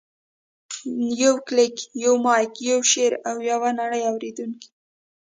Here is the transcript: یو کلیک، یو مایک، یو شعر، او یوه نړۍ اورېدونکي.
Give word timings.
یو 1.23 1.35
کلیک، 1.47 1.75
یو 2.03 2.13
مایک، 2.25 2.53
یو 2.69 2.79
شعر، 2.91 3.13
او 3.29 3.35
یوه 3.51 3.69
نړۍ 3.79 4.01
اورېدونکي. 4.05 4.69